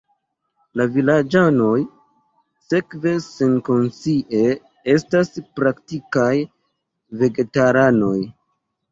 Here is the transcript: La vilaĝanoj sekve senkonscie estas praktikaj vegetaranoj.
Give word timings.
La 0.79 0.85
vilaĝanoj 0.93 1.73
sekve 2.69 3.11
senkonscie 3.25 4.53
estas 4.93 5.29
praktikaj 5.59 6.31
vegetaranoj. 7.21 8.17